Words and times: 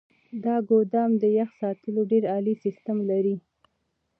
دا 0.43 0.55
ګودام 0.69 1.11
د 1.21 1.23
يخ 1.37 1.49
ساتلو 1.61 2.01
ډیر 2.11 2.23
عالي 2.33 2.55
سیستم 2.63 2.97
لري. 3.09 3.35